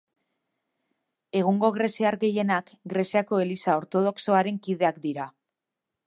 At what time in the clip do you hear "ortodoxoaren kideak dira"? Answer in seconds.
3.81-5.29